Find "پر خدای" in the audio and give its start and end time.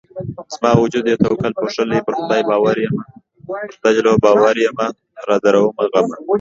2.05-2.41